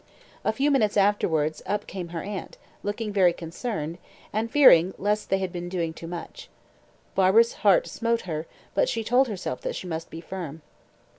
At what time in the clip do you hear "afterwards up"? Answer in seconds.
0.97-1.85